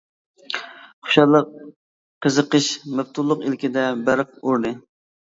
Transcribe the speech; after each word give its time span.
خۇشاللىق 1.07 1.51
قىزىقىش، 2.25 2.69
مەپتۇنلۇق 2.99 3.43
ئىلكىدە 3.49 3.83
بەرق 4.09 4.33
ئۇردى. 4.49 4.73